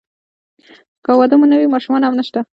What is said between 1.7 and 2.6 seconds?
ماشومان هم نشته.